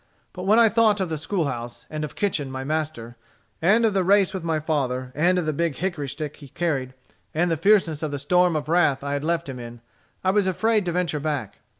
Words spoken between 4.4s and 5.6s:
my father, and of the